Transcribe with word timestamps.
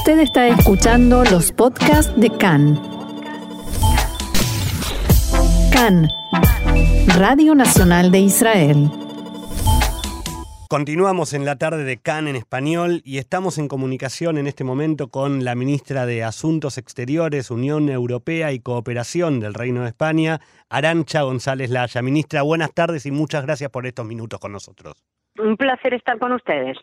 Usted 0.00 0.20
está 0.20 0.48
escuchando 0.48 1.24
los 1.24 1.52
podcasts 1.52 2.18
de 2.18 2.30
CAN. 2.30 2.80
CAN, 5.70 6.08
Radio 7.18 7.54
Nacional 7.54 8.10
de 8.10 8.20
Israel. 8.20 8.88
Continuamos 10.70 11.34
en 11.34 11.44
la 11.44 11.56
tarde 11.56 11.84
de 11.84 11.98
CAN 11.98 12.28
en 12.28 12.36
español 12.36 13.02
y 13.04 13.18
estamos 13.18 13.58
en 13.58 13.68
comunicación 13.68 14.38
en 14.38 14.46
este 14.46 14.64
momento 14.64 15.08
con 15.08 15.44
la 15.44 15.54
ministra 15.54 16.06
de 16.06 16.24
Asuntos 16.24 16.78
Exteriores, 16.78 17.50
Unión 17.50 17.90
Europea 17.90 18.52
y 18.52 18.60
Cooperación 18.60 19.38
del 19.38 19.52
Reino 19.52 19.82
de 19.82 19.88
España, 19.88 20.40
Arancha 20.70 21.20
González 21.20 21.68
Laya. 21.68 22.00
Ministra, 22.00 22.40
buenas 22.40 22.72
tardes 22.72 23.04
y 23.04 23.10
muchas 23.10 23.44
gracias 23.44 23.68
por 23.68 23.86
estos 23.86 24.06
minutos 24.06 24.40
con 24.40 24.50
nosotros. 24.52 24.94
Un 25.38 25.58
placer 25.58 25.92
estar 25.92 26.18
con 26.18 26.32
ustedes. 26.32 26.78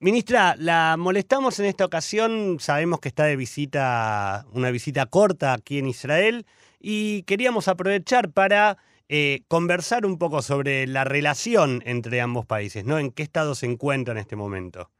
Ministra, 0.00 0.54
la 0.58 0.96
molestamos 0.98 1.58
en 1.60 1.66
esta 1.66 1.84
ocasión, 1.84 2.58
sabemos 2.60 3.00
que 3.00 3.08
está 3.08 3.24
de 3.24 3.36
visita, 3.36 4.44
una 4.52 4.70
visita 4.70 5.06
corta 5.06 5.54
aquí 5.54 5.78
en 5.78 5.86
Israel, 5.86 6.46
y 6.80 7.22
queríamos 7.22 7.68
aprovechar 7.68 8.30
para 8.30 8.76
eh, 9.08 9.44
conversar 9.48 10.04
un 10.04 10.18
poco 10.18 10.42
sobre 10.42 10.86
la 10.86 11.04
relación 11.04 11.82
entre 11.86 12.20
ambos 12.20 12.44
países, 12.44 12.84
¿no? 12.84 12.98
¿En 12.98 13.12
qué 13.12 13.22
estado 13.22 13.54
se 13.54 13.66
encuentra 13.66 14.12
en 14.12 14.18
este 14.18 14.36
momento? 14.36 14.90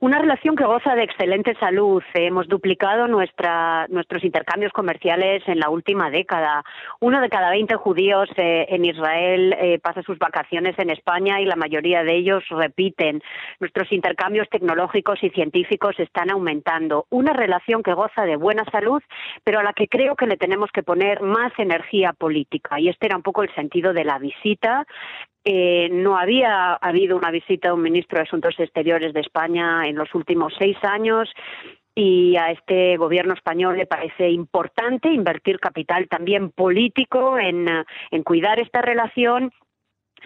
Una 0.00 0.20
relación 0.20 0.54
que 0.54 0.64
goza 0.64 0.94
de 0.94 1.02
excelente 1.02 1.56
salud. 1.58 2.02
Hemos 2.14 2.46
duplicado 2.46 3.08
nuestros 3.08 4.22
intercambios 4.22 4.72
comerciales 4.72 5.42
en 5.48 5.58
la 5.58 5.70
última 5.70 6.08
década. 6.08 6.62
Uno 7.00 7.20
de 7.20 7.28
cada 7.28 7.50
20 7.50 7.74
judíos 7.74 8.28
eh, 8.36 8.66
en 8.68 8.84
Israel 8.84 9.56
eh, 9.58 9.80
pasa 9.80 10.02
sus 10.02 10.18
vacaciones 10.18 10.78
en 10.78 10.90
España 10.90 11.40
y 11.40 11.46
la 11.46 11.56
mayoría 11.56 12.04
de 12.04 12.16
ellos 12.16 12.44
repiten. 12.48 13.20
Nuestros 13.58 13.90
intercambios 13.90 14.48
tecnológicos 14.48 15.18
y 15.22 15.30
científicos 15.30 15.98
están 15.98 16.30
aumentando. 16.30 17.06
Una 17.10 17.32
relación 17.32 17.82
que 17.82 17.92
goza 17.92 18.22
de 18.22 18.36
buena 18.36 18.64
salud, 18.70 19.02
pero 19.42 19.58
a 19.58 19.64
la 19.64 19.72
que 19.72 19.88
creo 19.88 20.14
que 20.14 20.26
le 20.26 20.36
tenemos 20.36 20.70
que 20.70 20.84
poner 20.84 21.22
más 21.22 21.52
energía 21.58 22.12
política. 22.12 22.78
Y 22.78 22.88
este 22.88 23.06
era 23.06 23.16
un 23.16 23.22
poco 23.22 23.42
el 23.42 23.52
sentido 23.54 23.92
de 23.92 24.04
la 24.04 24.18
visita 24.18 24.86
eh, 25.50 25.88
no 25.90 26.18
había 26.18 26.74
habido 26.74 27.16
una 27.16 27.30
visita 27.30 27.68
de 27.68 27.74
un 27.74 27.80
ministro 27.80 28.18
de 28.18 28.24
Asuntos 28.24 28.54
Exteriores 28.58 29.14
de 29.14 29.20
España 29.20 29.84
en 29.86 29.96
los 29.96 30.14
últimos 30.14 30.52
seis 30.58 30.76
años 30.82 31.32
y 31.94 32.36
a 32.36 32.50
este 32.50 32.98
gobierno 32.98 33.32
español 33.32 33.78
le 33.78 33.86
parece 33.86 34.28
importante 34.28 35.08
invertir 35.08 35.58
capital 35.58 36.06
también 36.06 36.50
político 36.50 37.38
en, 37.38 37.66
en 38.10 38.22
cuidar 38.24 38.60
esta 38.60 38.82
relación 38.82 39.50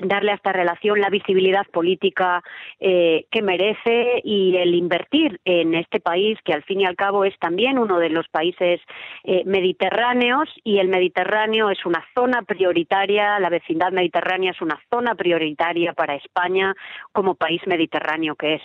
darle 0.00 0.32
a 0.32 0.34
esta 0.34 0.52
relación 0.52 1.00
la 1.00 1.10
visibilidad 1.10 1.66
política 1.66 2.42
eh, 2.80 3.26
que 3.30 3.42
merece 3.42 4.20
y 4.24 4.56
el 4.56 4.74
invertir 4.74 5.40
en 5.44 5.74
este 5.74 6.00
país 6.00 6.38
que 6.44 6.52
al 6.52 6.62
fin 6.64 6.80
y 6.80 6.86
al 6.86 6.96
cabo 6.96 7.24
es 7.24 7.38
también 7.38 7.78
uno 7.78 7.98
de 7.98 8.10
los 8.10 8.28
países 8.28 8.80
eh, 9.24 9.42
mediterráneos 9.44 10.48
y 10.64 10.78
el 10.78 10.88
Mediterráneo 10.88 11.70
es 11.70 11.84
una 11.86 12.04
zona 12.14 12.42
prioritaria, 12.42 13.38
la 13.38 13.48
vecindad 13.48 13.92
mediterránea 13.92 14.52
es 14.52 14.60
una 14.60 14.80
zona 14.90 15.14
prioritaria 15.14 15.92
para 15.92 16.16
España 16.16 16.74
como 17.12 17.34
país 17.34 17.60
mediterráneo 17.66 18.36
que 18.36 18.54
es. 18.54 18.62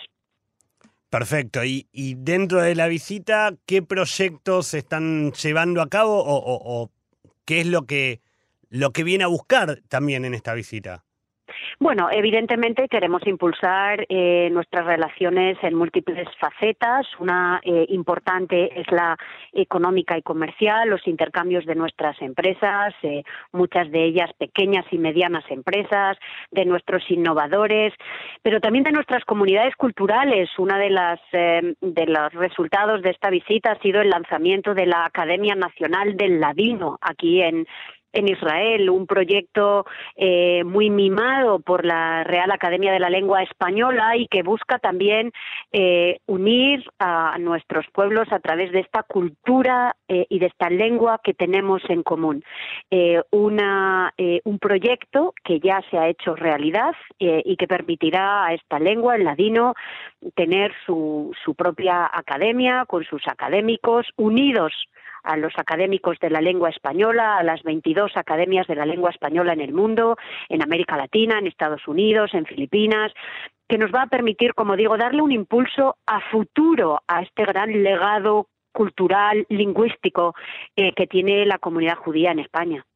Perfecto. 1.10 1.64
Y, 1.64 1.86
dentro 2.18 2.60
de 2.60 2.74
la 2.74 2.86
visita, 2.86 3.54
¿qué 3.66 3.82
proyectos 3.82 4.66
se 4.68 4.78
están 4.78 5.32
llevando 5.32 5.80
a 5.80 5.88
cabo 5.88 6.22
o, 6.22 6.90
qué 7.46 7.60
es 7.60 7.66
lo 7.66 7.86
que, 7.86 8.20
lo 8.68 8.92
que 8.92 9.04
viene 9.04 9.24
a 9.24 9.28
buscar 9.28 9.80
también 9.88 10.26
en 10.26 10.34
esta 10.34 10.52
visita? 10.52 11.04
Bueno, 11.78 12.08
evidentemente 12.10 12.88
queremos 12.88 13.26
impulsar 13.26 14.04
eh, 14.08 14.48
nuestras 14.52 14.86
relaciones 14.86 15.56
en 15.62 15.74
múltiples 15.74 16.28
facetas. 16.38 17.06
Una 17.18 17.60
eh, 17.62 17.86
importante 17.90 18.80
es 18.80 18.90
la 18.90 19.16
económica 19.52 20.16
y 20.18 20.22
comercial, 20.22 20.88
los 20.88 21.06
intercambios 21.06 21.66
de 21.66 21.74
nuestras 21.74 22.20
empresas, 22.20 22.94
eh, 23.02 23.22
muchas 23.52 23.90
de 23.90 24.04
ellas 24.04 24.30
pequeñas 24.38 24.84
y 24.90 24.98
medianas 24.98 25.44
empresas, 25.50 26.16
de 26.50 26.64
nuestros 26.64 27.02
innovadores, 27.10 27.92
pero 28.42 28.60
también 28.60 28.84
de 28.84 28.92
nuestras 28.92 29.24
comunidades 29.24 29.76
culturales. 29.76 30.50
Una 30.58 30.78
de 30.78 30.90
las 30.90 31.20
de 31.32 32.06
los 32.06 32.32
resultados 32.32 33.02
de 33.02 33.10
esta 33.10 33.30
visita 33.30 33.72
ha 33.72 33.78
sido 33.80 34.00
el 34.00 34.10
lanzamiento 34.10 34.74
de 34.74 34.86
la 34.86 35.04
Academia 35.04 35.54
Nacional 35.54 36.16
del 36.16 36.40
Ladino 36.40 36.98
aquí 37.00 37.42
en 37.42 37.66
en 38.12 38.28
Israel, 38.28 38.90
un 38.90 39.06
proyecto 39.06 39.84
eh, 40.16 40.64
muy 40.64 40.90
mimado 40.90 41.60
por 41.60 41.84
la 41.84 42.24
Real 42.24 42.50
Academia 42.50 42.92
de 42.92 43.00
la 43.00 43.10
Lengua 43.10 43.42
Española 43.42 44.16
y 44.16 44.26
que 44.28 44.42
busca 44.42 44.78
también 44.78 45.32
eh, 45.72 46.18
unir 46.26 46.84
a 46.98 47.36
nuestros 47.38 47.86
pueblos 47.92 48.28
a 48.32 48.40
través 48.40 48.72
de 48.72 48.80
esta 48.80 49.02
cultura 49.02 49.94
eh, 50.08 50.26
y 50.30 50.38
de 50.38 50.46
esta 50.46 50.70
lengua 50.70 51.20
que 51.22 51.34
tenemos 51.34 51.82
en 51.88 52.02
común. 52.02 52.42
Una, 53.30 54.12
un 54.44 54.58
proyecto 54.58 55.34
que 55.44 55.60
ya 55.60 55.82
se 55.90 55.98
ha 55.98 56.08
hecho 56.08 56.34
realidad 56.34 56.94
y 57.18 57.56
que 57.56 57.66
permitirá 57.66 58.46
a 58.46 58.54
esta 58.54 58.78
lengua, 58.78 59.16
el 59.16 59.24
ladino, 59.24 59.74
tener 60.34 60.72
su, 60.86 61.32
su 61.44 61.54
propia 61.54 62.10
academia 62.12 62.84
con 62.86 63.04
sus 63.04 63.26
académicos 63.28 64.06
unidos 64.16 64.72
a 65.22 65.36
los 65.36 65.52
académicos 65.56 66.18
de 66.20 66.30
la 66.30 66.40
lengua 66.40 66.70
española, 66.70 67.38
a 67.38 67.42
las 67.42 67.62
22 67.62 68.16
academias 68.16 68.66
de 68.66 68.74
la 68.74 68.86
lengua 68.86 69.10
española 69.10 69.52
en 69.52 69.60
el 69.60 69.72
mundo, 69.72 70.16
en 70.48 70.62
América 70.62 70.96
Latina, 70.96 71.38
en 71.38 71.46
Estados 71.46 71.86
Unidos, 71.86 72.34
en 72.34 72.46
Filipinas, 72.46 73.12
que 73.68 73.78
nos 73.78 73.92
va 73.92 74.02
a 74.02 74.06
permitir, 74.06 74.54
como 74.54 74.76
digo, 74.76 74.96
darle 74.96 75.22
un 75.22 75.32
impulso 75.32 75.96
a 76.06 76.20
futuro 76.30 77.02
a 77.06 77.22
este 77.22 77.44
gran 77.44 77.82
legado 77.82 78.48
cultural, 78.72 79.44
lingüístico 79.48 80.34
eh, 80.76 80.92
que 80.94 81.06
tiene 81.06 81.44
la 81.46 81.58
comunidad 81.58 81.96
judía 81.96 82.30
en 82.30 82.38
España. 82.38 82.86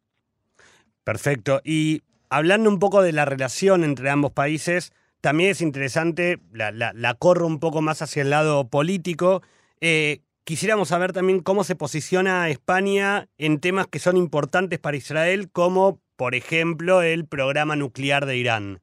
Perfecto. 1.05 1.61
Y 1.65 2.03
hablando 2.31 2.71
un 2.71 2.79
poco 2.79 3.03
de 3.03 3.13
la 3.13 3.25
relación 3.25 3.85
entre 3.85 4.09
ambos 4.09 4.33
países, 4.33 4.93
también 5.21 5.51
es 5.51 5.61
interesante, 5.61 6.39
la, 6.53 7.15
corro 7.15 7.47
un 7.47 7.61
poco 7.61 7.83
más 7.83 8.03
hacia 8.03 8.23
el 8.23 8.31
lado 8.31 8.69
político. 8.69 9.43
Eh, 9.81 10.21
Quisiéramos 10.45 10.89
saber 10.89 11.13
también 11.13 11.41
cómo 11.41 11.63
se 11.63 11.77
posiciona 11.77 12.49
España 12.49 13.29
en 13.39 13.61
temas 13.61 13.87
que 13.87 14.01
son 14.01 14.17
importantes 14.17 14.81
para 14.81 14.97
Israel, 14.97 15.51
como 15.53 16.01
por 16.17 16.35
ejemplo 16.35 17.01
el 17.03 17.27
programa 17.27 17.77
nuclear 17.77 18.27
de 18.27 18.37
Irán. 18.37 18.81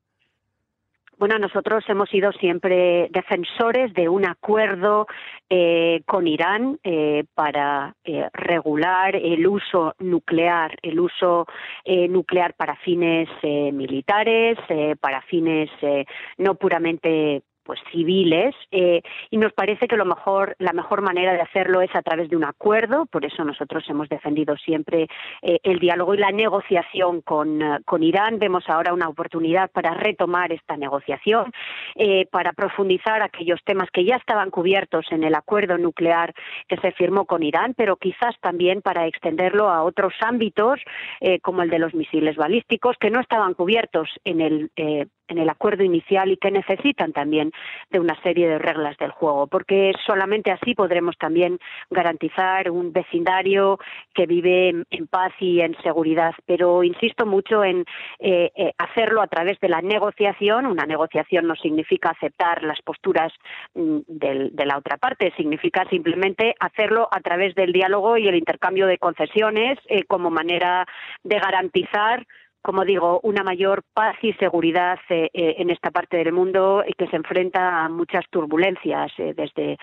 Bueno, 1.20 1.38
nosotros 1.38 1.84
hemos 1.90 2.10
sido 2.10 2.32
siempre 2.32 3.10
defensores 3.12 3.94
de 3.94 4.08
un 4.08 4.26
acuerdo 4.26 5.06
eh, 5.50 6.02
con 6.06 6.28
Irán 6.28 6.80
eh, 6.82 7.26
para 7.36 7.94
eh, 8.06 8.30
regular 8.32 9.18
el 9.18 9.46
uso 9.46 9.96
nuclear, 10.00 10.78
el 10.82 10.98
uso 10.98 11.46
nuclear 11.86 12.54
para 12.54 12.78
fines 12.78 13.28
militares, 13.44 14.58
para 15.02 15.22
fines 15.24 15.70
no 16.38 16.56
puramente 16.56 17.42
pues 17.70 17.82
civiles 17.92 18.56
eh, 18.72 19.04
y 19.30 19.38
nos 19.38 19.54
parece 19.54 19.88
que 19.88 19.96
lo 19.96 20.04
mejor 20.04 20.56
la 20.58 20.74
mejor 20.74 21.04
manera 21.04 21.34
de 21.34 21.42
hacerlo 21.42 21.84
es 21.84 21.96
a 21.96 22.02
través 22.02 22.28
de 22.28 22.36
un 22.36 22.44
acuerdo. 22.44 23.06
Por 23.06 23.26
eso 23.26 23.44
nosotros 23.44 23.84
hemos 23.90 24.10
defendido 24.10 24.58
siempre 24.58 25.08
eh, 25.44 25.60
el 25.62 25.78
diálogo 25.78 26.16
y 26.16 26.18
la 26.18 26.32
negociación 26.32 27.22
con, 27.22 27.62
eh, 27.62 27.78
con 27.86 28.02
Irán. 28.02 28.40
Vemos 28.40 28.64
ahora 28.70 28.92
una 28.92 29.08
oportunidad 29.08 29.70
para 29.70 29.94
retomar 29.94 30.52
esta 30.52 30.78
negociación 30.78 31.52
para 32.32 32.54
profundizar 32.54 33.22
aquellos 33.22 33.60
temas 33.64 33.90
que 33.92 34.04
ya 34.04 34.16
estaban 34.16 34.50
cubiertos 34.50 35.06
en 35.12 35.24
el 35.24 35.36
acuerdo 35.36 35.78
nuclear 35.78 36.34
que 36.68 36.78
se 36.78 36.92
firmó 36.94 37.26
con 37.26 37.44
Irán 37.44 37.74
pero 37.76 37.98
quizás 37.98 38.36
también 38.42 38.82
para 38.82 39.06
extenderlo 39.06 39.70
a 39.70 39.84
otros 39.84 40.14
ámbitos 40.22 40.80
como 41.42 41.62
el 41.62 41.70
de 41.70 41.80
los 41.80 41.94
misiles 41.94 42.36
balísticos 42.36 42.96
que 43.00 43.10
no 43.10 43.20
estaban 43.20 43.54
cubiertos 43.54 44.10
en 44.24 44.42
el 44.42 44.72
en 45.30 45.38
el 45.38 45.50
acuerdo 45.50 45.84
inicial 45.84 46.32
y 46.32 46.38
que 46.38 46.52
necesitan 46.52 47.14
también 47.14 47.52
de 47.90 48.00
una 48.00 48.20
serie 48.22 48.48
de 48.48 48.60
reglas 48.60 48.98
del 48.98 49.12
juego, 49.12 49.48
porque 49.48 49.94
solamente 50.06 50.52
así 50.52 50.76
podremos 50.76 51.18
también 51.18 51.60
garantizar 51.90 52.70
un 52.70 52.92
vecindario 52.92 53.80
que 54.14 54.26
vive 54.26 54.70
en, 54.90 55.08
paz 55.08 55.32
y 55.40 55.62
en 55.62 55.76
seguridad. 55.82 56.34
Pero 56.46 56.84
insisto 56.84 57.26
mucho 57.26 57.64
en 57.64 57.86
eh, 58.20 58.52
eh, 58.56 58.74
hacerlo 58.78 59.22
a 59.22 59.28
través 59.28 59.60
de 59.60 59.70
la 59.70 59.82
negociación. 59.82 60.66
Una 60.66 60.86
negociación 60.86 61.48
no 61.48 61.56
significa 61.56 62.10
aceptar 62.10 62.64
las 62.64 62.82
posturas 62.82 63.32
mm, 63.76 64.00
de 64.08 64.66
la 64.66 64.78
otra 64.78 64.98
parte, 64.98 65.34
significa 65.38 65.86
simplemente 65.90 66.56
hacerlo 66.60 67.08
a 67.12 67.20
través 67.22 67.56
del 67.56 67.72
diálogo 67.72 68.18
y 68.18 68.28
el 68.28 68.36
intercambio 68.36 68.88
de 68.88 68.98
concesiones 68.98 69.78
eh, 69.88 70.04
como 70.06 70.30
manera 70.30 70.86
de 71.24 71.40
garantizar 71.40 72.26
como 72.62 72.84
digo, 72.84 73.20
una 73.24 73.44
mayor 73.44 73.84
paz 73.94 74.18
y 74.22 74.34
seguridad 74.34 75.00
eh, 75.10 75.30
eh, 75.34 75.56
en 75.60 75.70
esta 75.70 75.92
parte 75.92 76.18
del 76.18 76.34
mundo 76.34 76.84
y 76.86 76.94
que 76.94 77.08
se 77.08 77.16
enfrenta 77.16 77.84
a 77.84 77.90
muchas 77.90 78.26
turbulencias 78.30 79.12
eh, 79.18 79.34
desde 79.36 79.78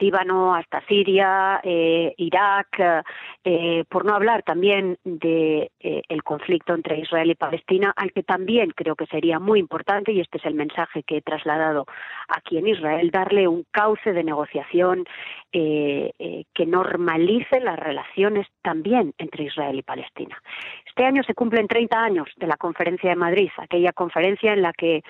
Líbano 0.00 0.54
hasta 0.54 0.80
Siria, 0.86 1.60
eh, 1.62 2.14
Irak, 2.16 3.04
eh, 3.44 3.84
por 3.88 4.04
no 4.04 4.14
hablar 4.14 4.42
también 4.42 4.98
de 5.04 5.70
eh, 5.80 6.02
el 6.08 6.22
conflicto 6.22 6.74
entre 6.74 6.98
Israel 6.98 7.30
y 7.30 7.34
Palestina, 7.34 7.92
al 7.94 8.12
que 8.12 8.22
también 8.22 8.70
creo 8.70 8.96
que 8.96 9.06
sería 9.06 9.38
muy 9.38 9.58
importante 9.58 10.12
y 10.12 10.20
este 10.20 10.38
es 10.38 10.44
el 10.46 10.54
mensaje 10.54 11.02
que 11.02 11.18
he 11.18 11.22
trasladado 11.22 11.86
aquí 12.28 12.56
en 12.56 12.68
Israel, 12.68 13.10
darle 13.10 13.46
un 13.46 13.64
cauce 13.70 14.12
de 14.12 14.24
negociación 14.24 15.04
que 15.52 16.66
normalice 16.66 17.58
las 17.58 17.76
relaciones 17.76 18.46
también 18.62 19.12
entre 19.18 19.44
Israel 19.44 19.76
y 19.76 19.82
Palestina. 19.82 20.40
Este 20.86 21.04
año 21.04 21.24
se 21.24 21.34
cumplen 21.34 21.66
30 21.66 22.00
años 22.00 22.28
de 22.36 22.46
la 22.46 22.56
Conferencia 22.56 23.10
de 23.10 23.16
Madrid, 23.16 23.50
aquella 23.56 23.92
conferencia 23.92 24.52
en 24.52 24.62
la 24.62 24.72
que 24.72 25.02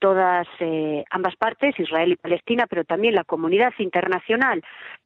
todas 0.00 0.48
ambas 1.10 1.36
partes, 1.36 1.78
Israel 1.78 2.12
y 2.12 2.16
Palestina, 2.16 2.66
pero 2.68 2.84
también 2.84 3.14
la 3.14 3.22
comunidad 3.22 3.72
internacional, 3.78 4.01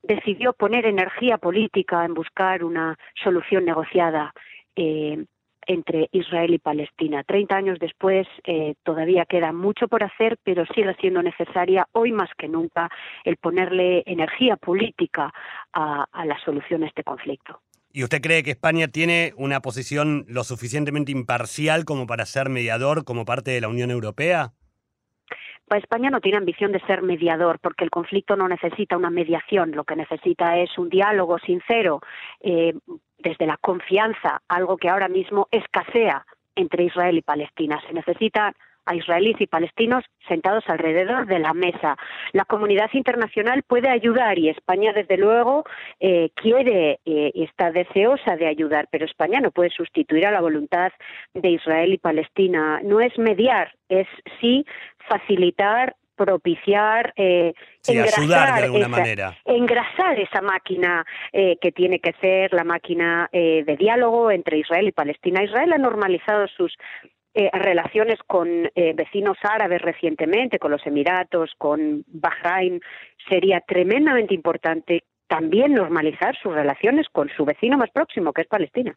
decidió 0.03 0.53
poner 0.53 0.87
energía 0.87 1.39
política 1.39 2.05
en 2.05 2.15
buscar 2.15 2.65
una 2.65 2.97
solución 3.23 3.65
negociada 3.65 4.33
eh, 4.77 5.25
entre 5.67 6.09
Israel 6.13 6.55
y 6.55 6.59
Palestina. 6.59 7.25
Treinta 7.25 7.57
años 7.57 7.79
después 7.81 8.27
eh, 8.45 8.75
todavía 8.85 9.25
queda 9.25 9.53
mucho 9.53 9.89
por 9.89 10.05
hacer, 10.05 10.39
pero 10.45 10.65
sigue 10.67 10.95
siendo 11.01 11.23
necesaria 11.23 11.87
hoy 11.93 12.13
más 12.13 12.31
que 12.39 12.49
nunca 12.49 12.89
el 13.25 13.37
ponerle 13.37 14.05
energía 14.07 14.57
política 14.57 15.33
a 15.73 16.25
la 16.25 16.39
solución 16.45 16.85
a 16.85 16.87
este 16.87 17.03
conflicto. 17.03 17.61
¿Y 17.97 18.05
usted 18.05 18.21
cree 18.21 18.43
que 18.43 18.51
España 18.51 18.89
tiene 18.89 19.33
una 19.39 19.61
posición 19.63 20.27
lo 20.29 20.45
suficientemente 20.45 21.13
imparcial 21.13 21.87
como 21.87 22.07
para 22.07 22.27
ser 22.27 22.51
mediador 22.51 23.05
como 23.05 23.25
parte 23.25 23.53
de 23.53 23.61
la 23.63 23.69
Unión 23.69 23.91
Europea? 23.91 24.53
España 25.75 26.11
no 26.11 26.21
tiene 26.21 26.39
ambición 26.39 26.71
de 26.73 26.81
ser 26.81 27.03
mediador, 27.03 27.59
porque 27.59 27.85
el 27.85 27.91
conflicto 27.91 28.37
no 28.37 28.49
necesita 28.49 28.97
una 28.97 29.11
mediación, 29.11 29.73
lo 29.73 29.85
que 29.85 29.97
necesita 29.97 30.57
es 30.59 30.79
un 30.79 30.89
diálogo 30.89 31.39
sincero, 31.39 32.01
eh, 32.41 32.75
desde 33.19 33.47
la 33.47 33.57
confianza, 33.57 34.43
algo 34.49 34.77
que 34.77 34.89
ahora 34.89 35.09
mismo 35.09 35.49
escasea 35.51 36.25
entre 36.55 36.85
Israel 36.85 37.19
y 37.19 37.23
Palestina. 37.23 37.81
Se 37.87 37.93
necesita 37.93 38.55
a 38.87 38.95
israelíes 38.95 39.41
y 39.41 39.47
palestinos 39.47 40.05
sentados 40.29 40.65
alrededor 40.69 41.27
de 41.27 41.39
la 41.39 41.53
mesa. 41.53 41.97
La 42.33 42.45
comunidad 42.45 42.91
internacional 42.93 43.63
puede 43.63 43.89
ayudar 43.89 44.39
y 44.39 44.49
España, 44.49 44.93
desde 44.93 45.17
luego, 45.17 45.65
eh, 46.01 46.31
quiere 46.35 47.01
eh, 47.05 47.33
y 47.35 47.45
está 47.45 47.71
deseosa 47.71 48.37
de 48.37 48.47
ayudar, 48.47 48.89
pero 48.91 49.05
España 49.05 49.41
no 49.41 49.51
puede 49.51 49.71
sustituir 49.71 50.27
a 50.27 50.31
la 50.31 50.41
voluntad 50.41 50.93
de 51.35 51.51
Israel 51.51 51.93
y 51.93 51.99
Palestina. 51.99 52.81
No 52.83 53.01
es 53.01 53.19
mediar, 53.19 53.73
es 53.89 54.07
sí 54.41 54.65
facilitar 55.09 55.97
propiciar, 56.17 57.13
eh, 57.17 57.53
engrasar, 57.87 58.71
de 58.71 58.79
esa, 58.79 58.89
manera. 58.89 59.37
engrasar 59.45 60.19
esa 60.19 60.41
máquina 60.41 61.05
eh, 61.33 61.57
que 61.61 61.71
tiene 61.71 62.01
que 62.01 62.15
ser 62.21 62.53
la 62.53 62.65
máquina 62.65 63.29
eh, 63.33 63.63
de 63.65 63.77
diálogo 63.77 64.31
entre 64.31 64.59
Israel 64.59 64.89
y 64.89 64.93
Palestina. 64.93 65.45
Israel 65.45 65.75
ha 65.75 65.79
normalizado 65.79 66.49
sus 66.49 66.75
eh, 67.39 67.51
relaciones 67.53 68.19
con 68.27 68.49
eh, 68.49 68.95
vecinos 68.95 69.37
árabes 69.43 69.83
recientemente, 69.83 70.59
con 70.59 70.71
los 70.71 70.87
Emiratos, 70.87 71.53
con 71.59 72.03
Bahrein, 72.07 72.81
sería 73.29 73.61
tremendamente 73.61 74.33
importante 74.33 75.05
también 75.29 75.75
normalizar 75.75 76.35
sus 76.43 76.55
relaciones 76.55 77.07
con 77.13 77.29
su 77.37 77.45
vecino 77.45 77.77
más 77.77 77.91
próximo, 77.91 78.33
que 78.33 78.41
es 78.41 78.49
Palestina. 78.49 78.97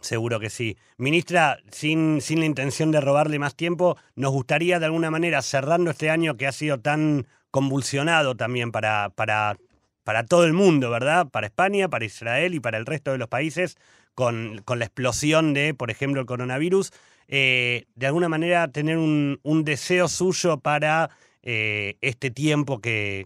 Seguro 0.00 0.38
que 0.38 0.48
sí. 0.48 0.76
Ministra, 0.96 1.58
sin, 1.70 2.20
sin 2.20 2.38
la 2.38 2.46
intención 2.46 2.92
de 2.92 3.00
robarle 3.00 3.40
más 3.40 3.56
tiempo, 3.56 3.96
nos 4.14 4.30
gustaría 4.30 4.78
de 4.78 4.86
alguna 4.86 5.10
manera, 5.10 5.42
cerrando 5.42 5.90
este 5.90 6.08
año 6.08 6.36
que 6.36 6.46
ha 6.46 6.52
sido 6.52 6.78
tan 6.78 7.26
convulsionado 7.50 8.36
también 8.36 8.70
para, 8.70 9.10
para, 9.10 9.56
para 10.04 10.24
todo 10.24 10.44
el 10.44 10.52
mundo, 10.52 10.88
¿verdad? 10.88 11.26
Para 11.32 11.48
España, 11.48 11.88
para 11.88 12.04
Israel 12.04 12.54
y 12.54 12.60
para 12.60 12.78
el 12.78 12.86
resto 12.86 13.10
de 13.10 13.18
los 13.18 13.28
países, 13.28 13.76
con, 14.14 14.60
con 14.64 14.78
la 14.78 14.84
explosión 14.84 15.52
de, 15.52 15.74
por 15.74 15.90
ejemplo, 15.90 16.20
el 16.20 16.26
coronavirus, 16.26 16.92
eh, 17.34 17.86
de 17.94 18.06
alguna 18.06 18.28
manera 18.28 18.68
tener 18.68 18.98
un, 18.98 19.64
deseo 19.64 20.06
suyo 20.06 20.58
para 20.58 21.08
eh, 21.42 21.94
este 22.02 22.30
tiempo 22.30 22.82
que, 22.82 23.24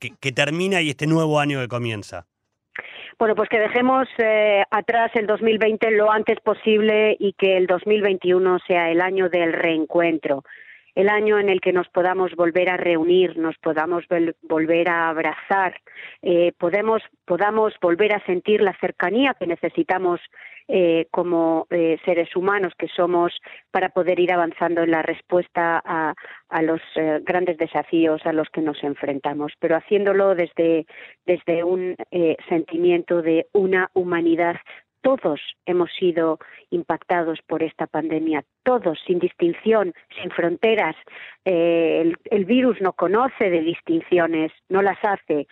que, 0.00 0.32
termina 0.32 0.82
y 0.82 0.90
este 0.90 1.06
nuevo 1.06 1.38
año 1.38 1.60
que 1.60 1.68
comienza? 1.68 2.26
Bueno, 3.16 3.36
pues 3.36 3.48
que 3.48 3.60
dejemos 3.60 4.08
eh, 4.18 4.64
atrás 4.72 5.12
el 5.14 5.28
2020 5.28 5.88
lo 5.92 6.10
antes 6.10 6.40
posible 6.40 7.16
y 7.20 7.34
que 7.34 7.56
el 7.56 7.68
2021 7.68 8.58
sea 8.66 8.90
el 8.90 9.00
año 9.00 9.28
del 9.28 9.52
reencuentro 9.52 10.42
el 10.94 11.08
año 11.08 11.38
en 11.38 11.48
el 11.48 11.60
que 11.60 11.72
nos 11.72 11.88
podamos 11.88 12.34
volver 12.36 12.70
a 12.70 12.76
reunir, 12.76 13.36
nos 13.36 13.56
podamos 13.58 14.04
volver 14.42 14.88
a 14.88 15.08
abrazar, 15.08 15.80
eh, 16.22 16.52
podamos 16.58 17.02
volver 17.80 18.14
a 18.14 18.24
sentir 18.26 18.60
la 18.60 18.76
cercanía 18.78 19.34
que 19.34 19.46
necesitamos 19.46 20.20
eh, 20.66 21.08
como 21.10 21.66
eh, 21.70 21.98
seres 22.06 22.34
humanos 22.34 22.72
que 22.78 22.88
somos 22.88 23.32
para 23.70 23.90
poder 23.90 24.18
ir 24.18 24.32
avanzando 24.32 24.82
en 24.82 24.92
la 24.92 25.02
respuesta 25.02 25.82
a, 25.84 26.14
a 26.48 26.62
los 26.62 26.80
grandes 27.22 27.58
desafíos 27.58 28.24
a 28.24 28.32
los 28.32 28.48
que 28.48 28.62
nos 28.62 28.82
enfrentamos, 28.82 29.52
pero 29.58 29.76
haciéndolo 29.76 30.34
desde, 30.34 30.86
desde 31.26 31.64
un 31.64 31.96
sentimiento 32.48 33.20
de 33.20 33.46
una 33.52 33.90
humanidad 33.92 34.56
todos 35.04 35.38
hemos 35.66 35.90
sido 35.92 36.38
impactados 36.70 37.38
por 37.46 37.62
esta 37.62 37.86
pandemia, 37.86 38.42
todos, 38.62 38.98
sin 39.06 39.18
distinción, 39.18 39.92
sin 40.18 40.30
fronteras. 40.30 40.96
Eh, 41.44 42.10
el, 42.30 42.44
virus 42.46 42.80
no 42.80 42.94
conoce 42.94 43.50
de 43.50 43.60
distinciones, 43.60 44.50
no 44.70 44.80
las 44.80 44.96
hace. 45.02 45.46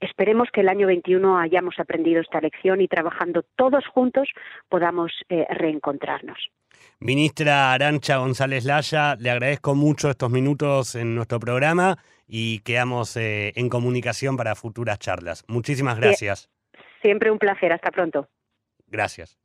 Esperemos 0.00 0.48
que 0.52 0.62
el 0.62 0.68
año 0.68 0.88
21 0.88 1.38
hayamos 1.38 1.78
aprendido 1.78 2.20
esta 2.20 2.40
lección 2.40 2.80
y 2.80 2.88
trabajando 2.88 3.44
todos 3.54 3.86
juntos 3.86 4.28
podamos 4.68 5.12
eh, 5.28 5.46
reencontrarnos. 5.50 6.50
Ministra 6.98 7.72
Arancha 7.72 8.16
González 8.16 8.64
Laya, 8.64 9.14
le 9.16 9.30
agradezco 9.30 9.76
mucho 9.76 10.10
estos 10.10 10.30
minutos 10.30 10.96
en 10.96 11.14
nuestro 11.14 11.38
programa 11.38 11.96
y 12.26 12.58
quedamos 12.60 13.16
eh, 13.16 13.52
en 13.54 13.68
comunicación 13.68 14.36
para 14.36 14.56
futuras 14.56 14.98
charlas. 14.98 15.44
Muchísimas 15.46 15.96
gracias. 15.96 16.50
Siempre 17.02 17.30
un 17.30 17.38
placer. 17.38 17.72
Hasta 17.72 17.92
pronto. 17.92 18.28
Gracias. 18.96 19.36